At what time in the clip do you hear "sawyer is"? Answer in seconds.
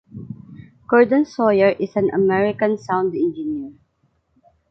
1.25-1.95